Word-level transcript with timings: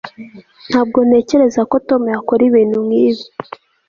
ntabwo 0.69 0.99
ntekereza 1.07 1.61
ko 1.71 1.75
tom 1.87 2.01
yakora 2.13 2.41
ibintu 2.49 2.77
nkibi 2.87 3.23